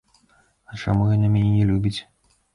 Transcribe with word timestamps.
І 0.75 0.79
чаму 0.85 1.05
яна 1.11 1.31
мяне 1.35 1.53
не 1.59 1.69
любіць? 1.75 1.97